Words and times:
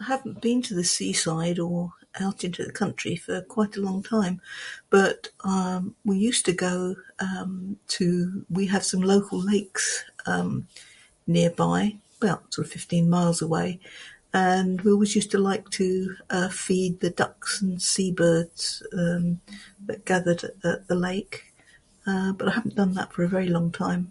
I 0.00 0.04
hadn't 0.04 0.42
been 0.42 0.60
to 0.62 0.74
the 0.74 0.84
seaside 0.84 1.58
or 1.58 1.94
out 2.20 2.44
into 2.44 2.62
the 2.62 2.70
country 2.82 3.16
for 3.16 3.40
quite 3.40 3.74
a 3.76 3.80
long 3.80 4.02
time. 4.02 4.40
But, 4.90 5.30
um 5.52 5.96
we 6.10 6.18
used 6.30 6.44
to 6.48 6.52
go 6.68 6.74
um 7.28 7.52
to... 7.96 8.04
we 8.58 8.64
have 8.74 8.84
some 8.92 9.00
local 9.14 9.38
lakes 9.52 10.04
um 10.26 10.50
nearby. 11.36 11.80
Well 12.22 12.40
sort 12.50 12.66
of 12.66 12.72
15 12.88 13.08
miles 13.18 13.40
away 13.46 13.68
and 14.50 14.82
we 14.82 14.92
always 14.92 15.16
used 15.18 15.30
to 15.32 15.38
like 15.50 15.66
to 15.80 15.86
uh 16.36 16.50
feed 16.66 16.92
the 17.00 17.14
ducks 17.22 17.52
and 17.62 17.80
see 17.92 18.10
birds, 18.24 18.62
um 19.02 19.24
gathered 20.10 20.42
at 20.70 20.80
the 20.88 20.98
lake. 21.10 21.34
Uh, 22.10 22.30
But, 22.38 22.48
I 22.48 22.52
haven't 22.58 22.80
done 22.82 22.94
that 22.98 23.12
for 23.14 23.22
a 23.22 23.34
very 23.36 23.48
long 23.56 23.68
time. 23.84 24.02